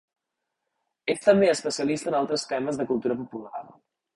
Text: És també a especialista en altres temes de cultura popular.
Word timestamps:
És 1.13 1.21
també 1.27 1.49
a 1.51 1.53
especialista 1.57 2.11
en 2.13 2.17
altres 2.21 2.47
temes 2.55 2.81
de 2.81 2.89
cultura 2.93 3.19
popular. 3.21 3.67